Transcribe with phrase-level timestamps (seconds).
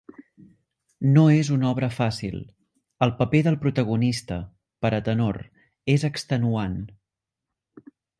[1.15, 2.39] No és una obra fàcil:
[3.07, 4.37] el paper del protagonista,
[4.87, 5.39] per a tenor,
[5.97, 6.75] és extenuant.